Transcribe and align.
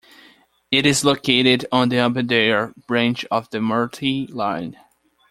It 0.71 0.87
is 0.87 1.05
located 1.05 1.67
on 1.71 1.89
the 1.89 1.97
Aberdare 1.97 2.73
branch 2.87 3.23
of 3.29 3.47
the 3.51 3.61
Merthyr 3.61 4.25
Line. 4.33 4.75